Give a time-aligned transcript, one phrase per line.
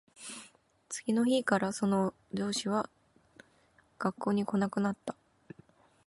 [0.89, 2.89] 次の日からその女子は
[3.99, 5.15] 学校に来なくなった